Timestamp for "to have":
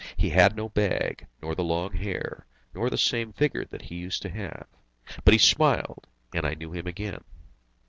4.23-4.65